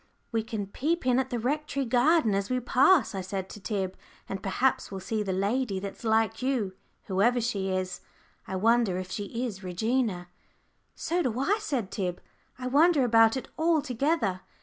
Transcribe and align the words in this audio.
"We 0.31 0.41
can 0.41 0.65
peep 0.65 1.05
in 1.05 1.19
at 1.19 1.29
the 1.29 1.37
Rectory 1.37 1.85
garden 1.85 2.33
as 2.33 2.49
we 2.49 2.59
pass," 2.59 3.13
I 3.13 3.21
said 3.21 3.49
to 3.49 3.59
Tib, 3.59 3.95
"and 4.27 4.41
perhaps 4.41 4.89
we'll 4.89 4.99
see 4.99 5.21
the 5.21 5.31
lady 5.31 5.77
that's 5.79 6.03
like 6.03 6.41
you, 6.41 6.73
whoever 7.03 7.39
she 7.39 7.69
is. 7.69 8.01
I 8.47 8.55
wonder 8.55 8.97
if 8.97 9.11
she 9.11 9.25
is 9.45 9.63
Regina?" 9.63 10.27
"So 10.95 11.21
do 11.21 11.39
I," 11.39 11.59
said 11.61 11.91
Tib; 11.91 12.19
"I 12.57 12.65
wonder 12.65 13.03
about 13.03 13.37
it 13.37 13.47
altogether." 13.59 14.41